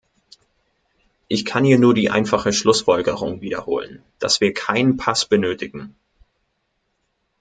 Ich 1.27 1.45
kann 1.45 1.63
hier 1.63 1.77
nur 1.77 1.93
die 1.93 2.09
einfache 2.09 2.53
Schlussfolgerung 2.53 3.41
wiederholen, 3.41 4.01
dass 4.17 4.41
wir 4.41 4.51
keinen 4.51 4.97
Pass 4.97 5.25
benötigen. 5.27 5.93